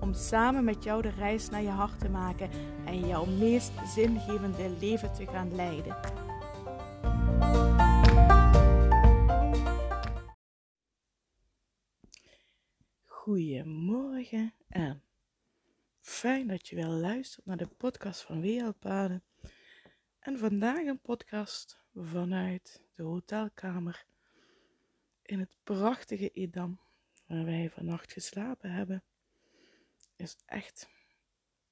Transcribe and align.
Om 0.00 0.14
samen 0.14 0.64
met 0.64 0.84
jou 0.84 1.02
de 1.02 1.10
reis 1.10 1.48
naar 1.48 1.62
je 1.62 1.68
hart 1.68 1.98
te 1.98 2.08
maken 2.08 2.50
en 2.86 3.06
jouw 3.06 3.24
meest 3.24 3.72
zingevende 3.84 4.76
leven 4.80 5.12
te 5.12 5.26
gaan 5.26 5.54
leiden. 5.54 5.96
Goedemorgen 13.04 14.54
en 14.68 15.02
fijn 16.00 16.46
dat 16.46 16.68
je 16.68 16.76
weer 16.76 16.86
luistert 16.86 17.46
naar 17.46 17.56
de 17.56 17.68
podcast 17.68 18.22
van 18.22 18.40
Wereldpaden. 18.40 19.22
En 20.18 20.38
vandaag 20.38 20.86
een 20.86 21.00
podcast 21.00 21.80
vanuit 21.94 22.82
de 22.94 23.02
hotelkamer 23.02 24.04
in 25.22 25.38
het 25.38 25.56
prachtige 25.64 26.28
Edam, 26.28 26.80
waar 27.26 27.44
wij 27.44 27.70
vannacht 27.70 28.12
geslapen 28.12 28.70
hebben. 28.70 29.02
Is 30.20 30.36
echt 30.46 30.88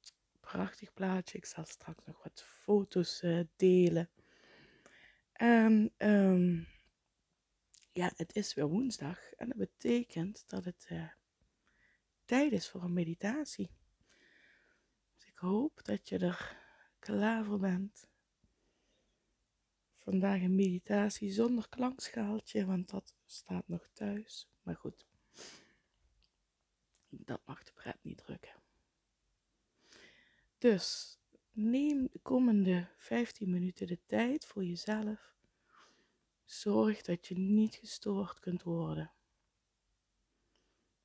een 0.01 0.41
prachtig 0.41 0.93
plaatje. 0.93 1.38
Ik 1.38 1.45
zal 1.45 1.65
straks 1.65 2.05
nog 2.05 2.23
wat 2.23 2.43
foto's 2.43 3.23
uh, 3.23 3.45
delen. 3.57 4.10
En 5.32 5.93
um, 5.99 6.68
ja, 7.93 8.13
het 8.16 8.35
is 8.35 8.55
weer 8.55 8.68
woensdag 8.68 9.32
en 9.32 9.49
dat 9.49 9.59
betekent 9.59 10.49
dat 10.49 10.65
het 10.65 10.87
uh, 10.93 11.10
tijd 12.24 12.52
is 12.52 12.68
voor 12.68 12.82
een 12.82 12.93
meditatie. 12.93 13.71
Dus 15.16 15.27
ik 15.29 15.38
hoop 15.38 15.85
dat 15.85 16.09
je 16.09 16.18
er 16.18 16.57
klaar 16.99 17.45
voor 17.45 17.59
bent 17.59 18.09
vandaag 19.96 20.43
een 20.43 20.55
meditatie 20.55 21.30
zonder 21.30 21.68
klankschaaltje, 21.68 22.66
want 22.66 22.88
dat 22.88 23.15
staat 23.24 23.68
nog 23.68 23.88
thuis. 23.93 24.49
Maar 24.62 24.77
goed, 24.77 25.07
dat 27.09 27.40
mag 27.45 27.62
de 27.65 27.73
pret 27.73 27.96
niet 28.02 28.18
drukken. 28.18 28.37
Dus 30.59 31.18
neem 31.52 32.09
de 32.12 32.18
komende 32.18 32.88
15 32.96 33.51
minuten 33.51 33.87
de 33.87 33.98
tijd 34.06 34.46
voor 34.46 34.65
jezelf. 34.65 35.37
Zorg 36.45 37.02
dat 37.02 37.26
je 37.26 37.38
niet 37.38 37.74
gestoord 37.74 38.40
kunt 38.40 38.62
worden. 38.62 39.12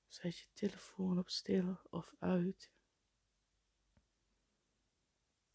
Zet 0.07 0.37
je 0.37 0.45
telefoon 0.53 1.19
op 1.19 1.29
stil 1.29 1.79
of 1.89 2.13
uit. 2.19 2.71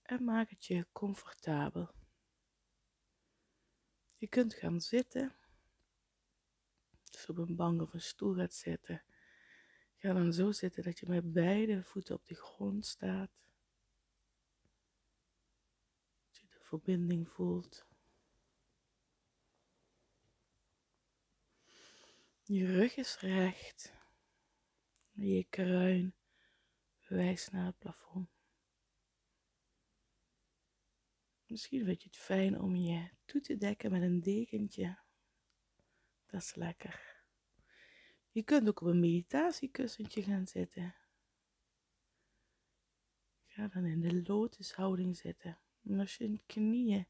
En 0.02 0.24
maak 0.24 0.50
het 0.50 0.66
je 0.66 0.86
comfortabel. 0.92 1.94
Je 4.16 4.28
kunt 4.28 4.55
gaan 4.55 4.80
zitten. 4.80 5.34
Dus 7.10 7.28
op 7.28 7.38
een 7.38 7.56
bank 7.56 7.83
of 7.83 7.92
een 7.92 8.00
stoel 8.00 8.34
gaat 8.34 8.55
zitten. 8.55 9.02
Ga 9.96 10.12
dan 10.12 10.33
zo 10.33 10.52
zitten 10.52 10.83
dat 10.83 10.98
je 10.98 11.06
met 11.08 11.33
beide 11.33 11.83
voeten 11.83 12.14
op 12.14 12.27
de 12.27 12.34
grond 12.34 12.86
staat. 12.86 13.30
Dat 16.24 16.36
je 16.36 16.46
de 16.46 16.58
verbinding 16.69 17.28
voelt. 17.28 17.86
Je 22.42 22.67
rug 22.67 22.96
is 22.96 23.20
recht. 23.20 23.92
Je 25.12 25.45
kruin 25.45 26.14
wijst 27.08 27.52
naar 27.52 27.67
het 27.67 27.79
plafond. 27.79 28.30
Misschien 31.46 31.84
vind 31.84 32.02
je 32.02 32.08
het 32.08 32.18
fijn 32.18 32.61
om 32.61 32.77
je 32.77 33.11
toe 33.24 33.40
te 33.40 33.56
dekken 33.56 33.90
met 33.90 34.02
een 34.02 34.20
dekentje. 34.20 34.98
Dat 36.27 36.40
is 36.40 36.55
lekker. 36.55 37.24
Je 38.30 38.42
kunt 38.42 38.68
ook 38.68 38.80
op 38.80 38.86
een 38.86 39.00
meditatiekussentje 39.00 40.23
gaan 40.23 40.46
zitten. 40.46 40.95
Ga 43.46 43.68
dan 43.68 43.85
in 43.85 44.00
de 44.00 44.23
lotushouding 44.23 45.17
zitten. 45.17 45.58
En 45.88 46.00
als 46.00 46.16
je 46.16 46.40
knieën 46.46 47.06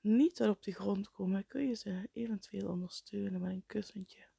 niet 0.00 0.34
tot 0.34 0.48
op 0.48 0.62
de 0.62 0.72
grond 0.72 1.10
komen, 1.10 1.46
kun 1.46 1.66
je 1.66 1.74
ze 1.74 2.08
eventueel 2.12 2.68
ondersteunen 2.68 3.40
met 3.40 3.50
een 3.50 3.66
kussentje. 3.66 4.30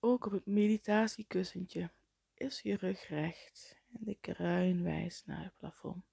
Ook 0.00 0.26
op 0.26 0.32
het 0.32 0.46
meditatiekussentje 0.46 1.90
is 2.34 2.60
je 2.60 2.76
rug 2.76 3.08
recht 3.08 3.80
en 3.92 4.04
de 4.04 4.16
kruin 4.20 4.82
wijst 4.82 5.26
naar 5.26 5.44
het 5.44 5.56
plafond. 5.56 6.04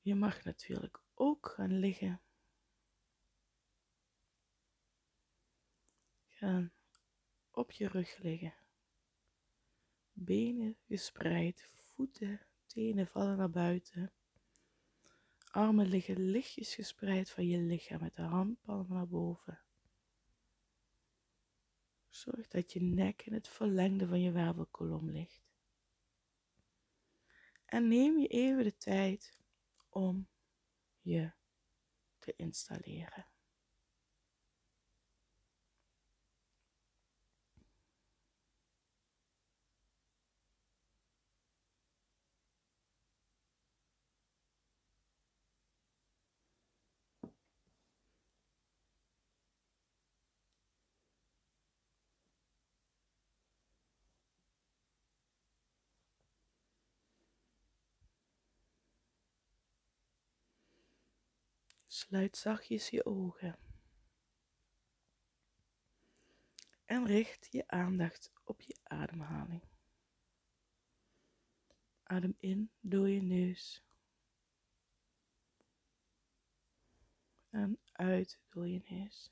Je 0.00 0.14
mag 0.14 0.44
natuurlijk 0.44 1.00
ook 1.14 1.46
gaan 1.48 1.78
liggen. 1.78 2.20
Gaan 6.28 6.72
op 7.50 7.72
je 7.72 7.88
rug 7.88 8.18
liggen. 8.18 8.54
Benen 10.20 10.76
gespreid, 10.86 11.68
voeten, 11.70 12.46
tenen 12.66 13.06
vallen 13.06 13.36
naar 13.36 13.50
buiten. 13.50 14.12
Armen 15.50 15.86
liggen 15.86 16.30
lichtjes 16.30 16.74
gespreid 16.74 17.30
van 17.30 17.46
je 17.46 17.58
lichaam 17.58 18.00
met 18.00 18.16
de 18.16 18.22
handpalmen 18.22 18.96
naar 18.96 19.08
boven. 19.08 19.60
Zorg 22.08 22.48
dat 22.48 22.72
je 22.72 22.82
nek 22.82 23.22
in 23.22 23.32
het 23.32 23.48
verlengde 23.48 24.06
van 24.06 24.20
je 24.20 24.30
wervelkolom 24.30 25.10
ligt. 25.10 25.46
En 27.64 27.88
neem 27.88 28.18
je 28.18 28.26
even 28.26 28.64
de 28.64 28.76
tijd 28.76 29.38
om 29.88 30.28
je 31.00 31.32
te 32.18 32.34
installeren. 32.36 33.26
Sluit 61.90 62.36
zachtjes 62.36 62.90
je 62.90 63.04
ogen. 63.04 63.58
En 66.84 67.06
richt 67.06 67.48
je 67.50 67.68
aandacht 67.68 68.32
op 68.44 68.60
je 68.60 68.76
ademhaling. 68.82 69.62
Adem 72.02 72.34
in 72.38 72.70
door 72.80 73.08
je 73.08 73.22
neus. 73.22 73.82
En 77.50 77.78
uit 77.92 78.40
door 78.48 78.68
je 78.68 78.82
neus. 78.88 79.30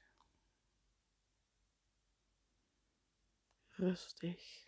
Rustig 3.68 4.64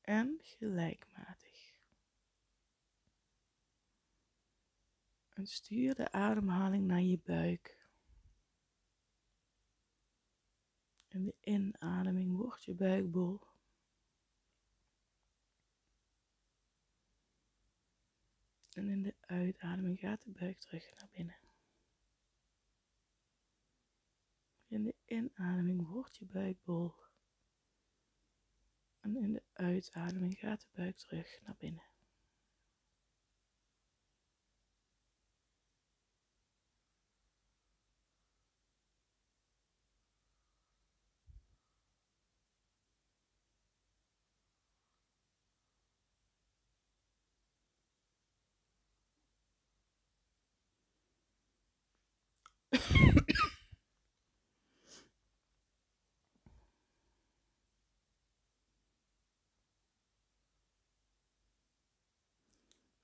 en 0.00 0.38
gelijkmatig. 0.42 1.49
En 5.40 5.46
stuur 5.46 5.94
de 5.94 6.12
ademhaling 6.12 6.86
naar 6.86 7.00
je 7.00 7.18
buik. 7.18 7.88
In 11.08 11.24
de 11.24 11.34
inademing 11.40 12.36
wordt 12.36 12.64
je 12.64 12.74
buik 12.74 13.10
bol. 13.10 13.40
En 18.72 18.88
in 18.88 19.02
de 19.02 19.14
uitademing 19.20 19.98
gaat 19.98 20.22
de 20.22 20.30
buik 20.30 20.58
terug 20.58 20.94
naar 20.94 21.08
binnen. 21.12 21.38
In 24.66 24.82
de 24.82 24.94
inademing 25.04 25.86
wordt 25.86 26.16
je 26.16 26.24
buik 26.24 26.64
bol. 26.64 26.94
En 29.00 29.16
in 29.16 29.32
de 29.32 29.42
uitademing 29.52 30.38
gaat 30.38 30.60
de 30.60 30.68
buik 30.72 30.96
terug 30.96 31.40
naar 31.42 31.56
binnen. 31.58 31.89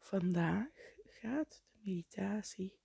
Vandaag 0.07 0.69
gaat 1.05 1.51
de 1.51 1.79
meditatie 1.79 2.79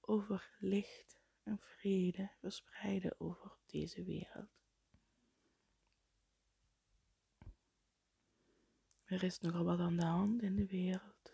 over 0.00 0.56
licht 0.58 1.20
en 1.42 1.58
vrede 1.58 2.30
verspreiden 2.38 3.20
over 3.20 3.56
deze 3.66 4.04
wereld. 4.04 4.50
Er 9.04 9.22
is 9.22 9.38
nogal 9.40 9.64
wat 9.64 9.78
aan 9.78 9.96
de 9.96 10.04
hand 10.04 10.42
in 10.42 10.56
de 10.56 10.66
wereld. 10.66 11.32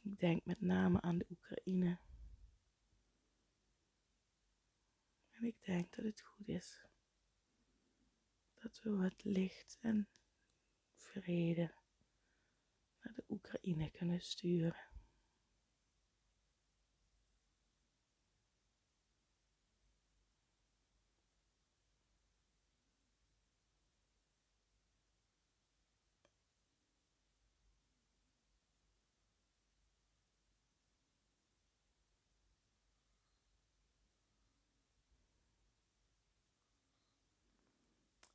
Ik 0.00 0.18
denk 0.18 0.44
met 0.44 0.60
name 0.60 1.00
aan 1.00 1.18
de 1.18 1.26
Oekraïne. 1.30 1.98
En 5.30 5.44
ik 5.44 5.64
denk 5.64 5.94
dat 5.96 6.04
het 6.04 6.20
goed 6.20 6.48
is 6.48 6.84
dat 8.54 8.80
we 8.82 8.96
wat 8.96 9.24
licht 9.24 9.78
en 9.80 10.08
vrede 10.94 11.74
naar 13.04 13.14
de 13.14 13.24
Oekraïne 13.28 13.90
kunnen 13.90 14.20
sturen. 14.20 14.92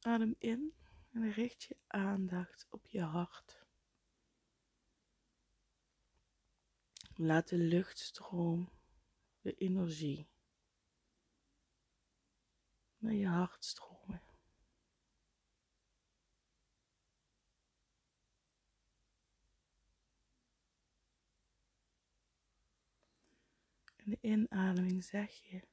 Adem 0.01 0.35
in 0.37 0.73
en 1.11 1.31
richt 1.31 1.63
je 1.63 1.77
aandacht 1.87 2.67
op 2.69 2.87
je 2.87 3.01
hart. 3.01 3.68
Laat 7.21 7.47
de 7.47 7.57
luchtstroom, 7.57 8.71
de 9.41 9.55
energie 9.55 10.29
naar 12.97 13.13
je 13.13 13.27
hart 13.27 13.65
stromen. 13.65 14.21
In 23.95 24.09
de 24.09 24.17
inademing 24.21 25.03
zeg 25.03 25.33
je, 25.33 25.67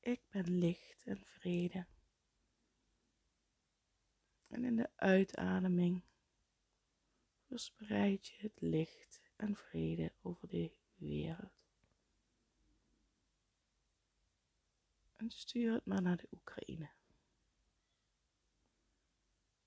ik 0.00 0.20
ben 0.28 0.58
licht 0.58 1.06
en 1.06 1.26
vrede. 1.26 1.86
En 4.46 4.64
in 4.64 4.76
de 4.76 4.90
uitademing 4.96 6.04
verspreid 7.46 8.26
je 8.26 8.42
het 8.42 8.60
licht 8.60 9.27
en 9.38 9.56
vrede 9.56 10.12
over 10.22 10.48
de 10.48 10.72
wereld. 10.94 11.52
En 15.16 15.30
stuur 15.30 15.72
het 15.72 15.84
maar 15.84 16.02
naar 16.02 16.16
de 16.16 16.28
Oekraïne. 16.32 16.90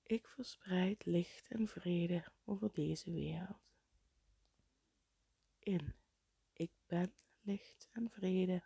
Ik 0.02 0.28
verspreid 0.28 1.04
licht 1.04 1.48
en 1.48 1.68
vrede 1.68 2.24
over 2.44 2.72
deze 2.72 3.12
wereld. 3.12 3.60
In. 5.58 5.94
Ik 6.52 6.72
ben 6.86 7.14
licht 7.40 7.88
en 7.92 8.10
vrede 8.10 8.62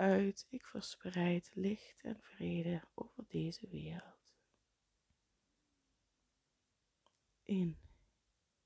uit, 0.00 0.46
ik 0.48 0.66
verspreid 0.66 1.50
licht 1.54 2.00
en 2.02 2.20
vrede 2.20 2.82
over 2.94 3.24
deze 3.28 3.68
wereld. 3.68 4.34
In, 7.42 7.78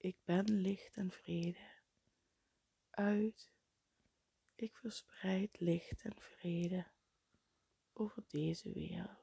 ik 0.04 0.16
ben 0.24 0.60
licht 0.60 0.96
en 0.96 1.10
vrede. 1.10 1.72
Uit, 2.90 3.52
ik 4.54 4.76
verspreid 4.76 5.60
licht 5.60 6.02
en 6.02 6.20
vrede 6.20 6.86
over 7.92 8.24
deze 8.28 8.72
wereld. 8.72 9.22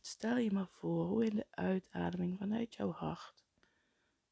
Stel 0.00 0.36
je 0.36 0.52
maar 0.52 0.68
voor 0.68 1.06
hoe 1.06 1.24
in 1.24 1.36
de 1.36 1.46
uitademing 1.50 2.38
vanuit 2.38 2.74
jouw 2.74 2.90
hart 2.90 3.44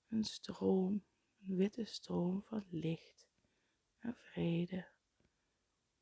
een 0.09 0.25
stroom, 0.25 1.05
een 1.47 1.57
witte 1.57 1.85
stroom 1.85 2.43
van 2.43 2.67
licht 2.71 3.29
en 3.99 4.17
vrede 4.17 4.89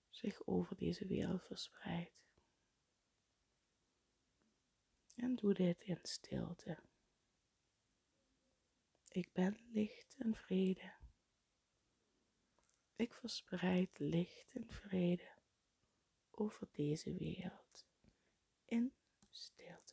zich 0.08 0.46
over 0.46 0.76
deze 0.76 1.06
wereld 1.06 1.42
verspreidt. 1.42 2.21
En 5.22 5.34
doe 5.36 5.54
dit 5.54 5.82
in 5.82 5.98
stilte. 6.02 6.78
Ik 9.08 9.32
ben 9.32 9.56
licht 9.72 10.14
en 10.19 10.34
vrede. 10.34 10.92
Ik 12.96 13.14
verspreid 13.14 13.98
licht 13.98 14.54
en 14.54 14.69
vrede 14.69 15.30
over 16.30 16.69
deze 16.72 17.14
wereld 17.14 17.86
in 18.64 18.94
stilte. 19.30 19.91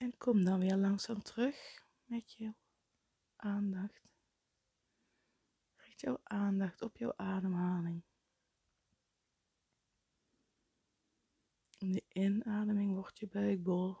En 0.00 0.16
kom 0.16 0.44
dan 0.44 0.60
weer 0.60 0.76
langzaam 0.76 1.22
terug 1.22 1.86
met 2.04 2.32
jouw 2.32 2.56
aandacht. 3.36 4.08
Richt 5.74 6.00
jouw 6.00 6.20
aandacht 6.22 6.82
op 6.82 6.96
jouw 6.96 7.12
ademhaling. 7.16 8.04
In 11.78 11.92
de 11.92 12.04
inademing 12.08 12.94
wordt 12.94 13.18
je 13.18 13.28
buik 13.28 13.62
bol. 13.62 13.96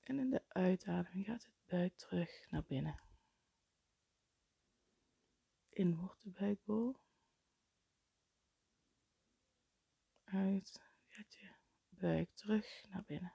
En 0.00 0.18
in 0.18 0.30
de 0.30 0.44
uitademing 0.48 1.26
gaat 1.26 1.44
het 1.44 1.66
buik 1.66 1.96
terug 1.96 2.50
naar 2.50 2.64
binnen. 2.64 3.00
In 5.68 5.96
wordt 5.96 6.22
de 6.22 6.30
buik 6.30 6.64
bol. 6.64 6.96
Uit 10.24 10.80
gaat 11.08 11.34
je 11.34 11.61
buik 12.02 12.30
terug 12.34 12.84
naar 12.88 13.04
binnen. 13.06 13.32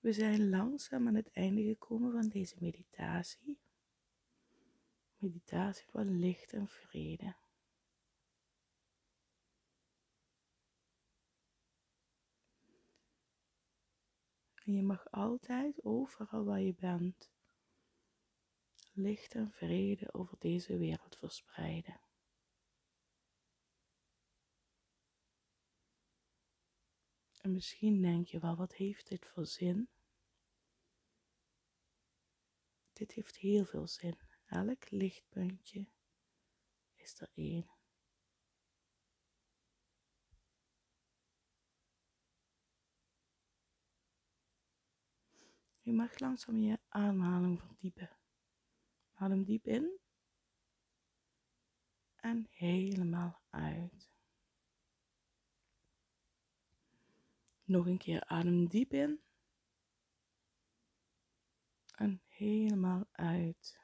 We 0.00 0.12
zijn 0.12 0.48
langzaam 0.48 1.06
aan 1.06 1.14
het 1.14 1.30
einde 1.32 1.62
gekomen 1.62 2.12
van 2.12 2.28
deze 2.28 2.56
meditatie. 2.60 3.58
Meditatie 5.16 5.86
van 5.90 6.18
licht 6.18 6.52
en 6.52 6.68
vrede. 6.68 7.36
En 14.54 14.72
je 14.72 14.82
mag 14.82 15.10
altijd, 15.10 15.84
overal 15.84 16.44
waar 16.44 16.60
je 16.60 16.74
bent, 16.74 17.33
licht 18.94 19.34
en 19.34 19.50
vrede 19.50 20.12
over 20.12 20.38
deze 20.38 20.78
wereld 20.78 21.16
verspreiden. 21.16 22.00
En 27.40 27.52
misschien 27.52 28.02
denk 28.02 28.26
je 28.26 28.38
wel, 28.38 28.56
wat 28.56 28.74
heeft 28.74 29.08
dit 29.08 29.26
voor 29.26 29.46
zin? 29.46 29.88
Dit 32.92 33.12
heeft 33.12 33.36
heel 33.36 33.64
veel 33.64 33.86
zin. 33.86 34.18
Elk 34.46 34.90
lichtpuntje 34.90 35.86
is 36.94 37.20
er 37.20 37.30
één. 37.34 37.70
Je 45.80 45.92
mag 45.92 46.18
langzaam 46.18 46.56
je 46.58 46.78
ademhaling 46.88 47.60
verdiepen. 47.60 48.23
Adem 49.24 49.44
diep 49.44 49.66
in 49.66 50.00
en 52.16 52.46
helemaal 52.50 53.42
uit. 53.50 54.10
Nog 57.64 57.86
een 57.86 57.98
keer 57.98 58.24
adem 58.24 58.68
diep 58.68 58.92
in 58.92 59.22
en 61.94 62.22
helemaal 62.26 63.08
uit. 63.12 63.80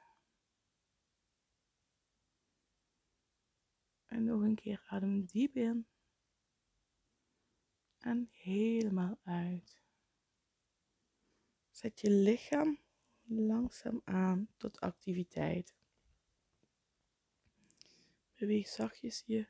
En 4.05 4.23
nog 4.23 4.41
een 4.41 4.55
keer 4.55 4.83
adem 4.87 5.25
diep 5.25 5.55
in 5.55 5.87
en 7.99 8.29
helemaal 8.31 9.19
uit. 9.23 9.81
Zet 11.69 11.99
je 11.99 12.09
lichaam 12.09 12.80
langzaam 13.39 14.01
aan 14.03 14.49
tot 14.57 14.79
activiteit. 14.79 15.75
Beweeg 18.35 18.67
zachtjes 18.67 19.23
je 19.25 19.47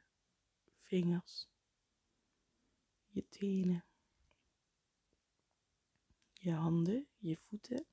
vingers, 0.81 1.49
je 3.07 3.27
tenen, 3.27 3.85
je 6.33 6.51
handen, 6.51 7.07
je 7.17 7.37
voeten, 7.37 7.85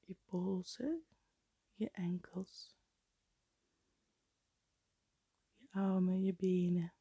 je 0.00 0.16
polsen, 0.24 1.04
je 1.74 1.90
enkels, 1.90 2.76
je 5.56 5.66
armen, 5.70 6.22
je 6.22 6.34
benen. 6.34 6.94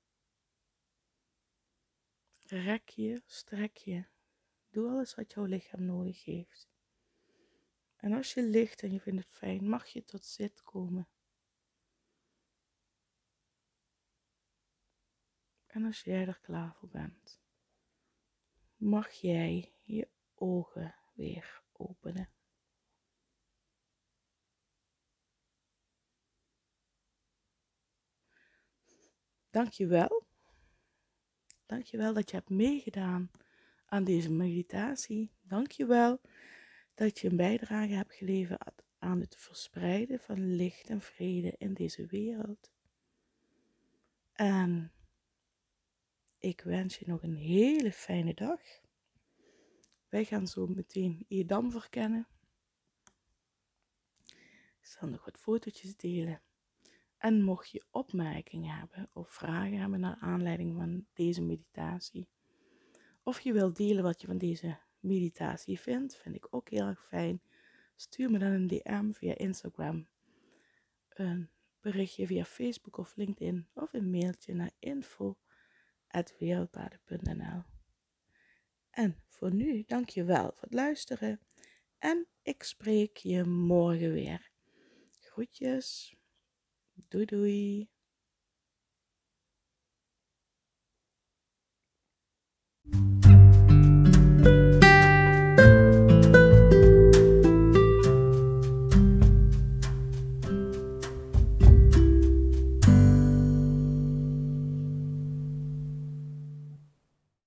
Rek 2.48 2.90
je, 2.90 3.22
strek 3.26 3.78
je. 3.78 4.13
Doe 4.74 4.90
alles 4.90 5.16
wat 5.16 5.34
jouw 5.34 5.46
lichaam 5.46 5.86
nodig 5.86 6.24
heeft. 6.24 6.68
En 7.96 8.14
als 8.14 8.34
je 8.34 8.44
ligt 8.44 8.84
en 8.84 8.92
je 8.92 9.00
vindt 9.00 9.24
het 9.24 9.36
fijn, 9.36 9.70
mag 9.70 9.88
je 9.88 10.04
tot 10.04 10.26
zit 10.26 10.64
komen. 10.64 11.08
En 15.68 15.86
als 15.86 16.02
jij 16.02 16.28
er 16.28 16.40
klaar 16.40 16.76
voor 16.76 16.90
bent, 16.90 17.42
mag 18.76 19.12
jij 19.12 19.74
je 19.82 20.10
ogen 20.36 20.96
weer 21.14 21.64
openen. 21.72 22.30
Dankjewel. 29.50 30.26
Dankjewel 31.66 32.14
dat 32.14 32.30
je 32.30 32.36
hebt 32.36 32.50
meegedaan 32.50 33.32
aan 33.94 34.04
deze 34.04 34.32
meditatie. 34.32 35.32
Dankjewel 35.42 36.22
dat 36.94 37.20
je 37.20 37.30
een 37.30 37.38
bijdrage 37.38 37.94
hebt 37.94 38.14
geleverd 38.14 38.84
aan 38.98 39.20
het 39.20 39.36
verspreiden 39.36 40.20
van 40.20 40.56
licht 40.56 40.90
en 40.90 41.02
vrede 41.02 41.56
in 41.58 41.74
deze 41.74 42.06
wereld. 42.06 42.72
En 44.34 44.92
ik 46.38 46.62
wens 46.62 46.98
je 46.98 47.06
nog 47.08 47.24
een 47.24 47.36
hele 47.36 47.92
fijne 47.92 48.34
dag. 48.34 48.60
Wij 50.10 50.26
gaan 50.26 50.48
zo 50.48 50.68
meteen 50.68 51.26
Edam 51.28 51.72
verkennen. 51.72 52.28
Ik 54.80 54.86
zal 55.00 55.10
nog 55.10 55.26
wat 55.26 55.38
fotootjes 55.38 55.96
delen. 55.96 56.42
En 57.18 57.44
mocht 57.44 57.70
je 57.70 57.86
opmerkingen 57.92 58.78
hebben 58.78 59.10
of 59.14 59.30
vragen 59.30 59.80
hebben 59.80 60.00
naar 60.00 60.18
aanleiding 60.20 60.76
van 60.76 61.06
deze 61.14 61.42
meditatie, 61.42 62.28
of 63.24 63.40
je 63.40 63.54
wilt 63.54 63.76
delen 63.76 64.04
wat 64.04 64.22
je 64.22 64.28
van 64.28 64.38
deze 64.38 64.78
meditatie 65.00 65.80
vindt, 65.80 66.18
vind 66.18 66.36
ik 66.36 66.48
ook 66.50 66.70
heel 66.70 66.88
erg 66.88 67.06
fijn. 67.08 67.42
Stuur 67.96 68.32
me 68.32 68.40
dan 68.40 68.52
een 68.52 68.68
DM 68.68 69.12
via 69.12 69.38
Instagram, 69.38 70.08
een 71.10 71.50
berichtje 71.80 72.28
via 72.28 72.46
Facebook 72.46 72.98
of 72.98 73.16
LinkedIn 73.16 73.68
of 73.74 73.94
een 73.94 74.10
mailtje 74.10 74.54
naar 74.54 74.72
info.wereldpaden.nl 74.80 77.64
En 78.90 79.24
voor 79.28 79.54
nu, 79.54 79.84
dank 79.88 80.10
je 80.10 80.24
wel 80.24 80.52
voor 80.52 80.62
het 80.62 80.74
luisteren 80.74 81.40
en 82.00 82.28
ik 82.42 82.64
spreek 82.64 83.18
je 83.18 83.44
morgen 83.44 84.12
weer. 84.12 84.52
Groetjes. 85.20 86.16
Doei 86.94 87.26
doei. 87.26 87.93